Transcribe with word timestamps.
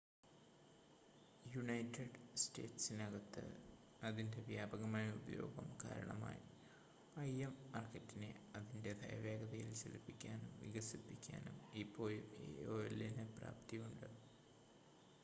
United 1.45 2.05
സ്റ്റേറ്റ്സിനകത്ത് 2.35 3.43
അതിൻ്റെ 4.01 4.39
വ്യാപകമായ 4.47 5.07
ഉപയോഗം 5.19 5.67
കാരണമായി 5.83 6.41
im 7.41 7.53
മാർക്കറ്റിനെ 7.67 8.31
അതിൻ്റേതായ 8.55 9.15
വേഗതയിൽ 9.27 9.69
ചലിപ്പിക്കാനും 9.81 10.51
വികസിപ്പിക്കാനും 10.63 11.55
ഇപ്പോഴും 11.83 12.25
aol 12.47 12.87
ന് 13.11 13.27
പ്രാപ്തിയുണ്ട് 13.37 14.09